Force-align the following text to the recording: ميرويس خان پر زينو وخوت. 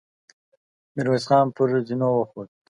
ميرويس 0.93 1.25
خان 1.29 1.45
پر 1.55 1.67
زينو 1.87 2.09
وخوت. 2.17 2.49